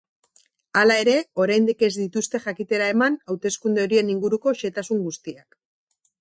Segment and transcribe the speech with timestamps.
[0.79, 1.11] Hala ere,
[1.43, 5.61] oraindik ez dituzte jakitera eman hauteskunde horien inguruko xehetasun guztiak.